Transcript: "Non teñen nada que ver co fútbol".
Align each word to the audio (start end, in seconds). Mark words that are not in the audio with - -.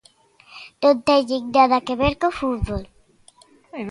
"Non 0.81 0.95
teñen 1.07 1.43
nada 1.55 1.83
que 1.85 1.95
ver 2.01 2.13
co 2.21 2.37
fútbol". 2.39 2.83